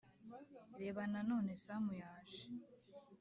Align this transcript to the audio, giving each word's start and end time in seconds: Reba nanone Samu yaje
Reba 0.81 1.01
nanone 1.13 1.51
Samu 1.63 1.91
yaje 2.01 2.45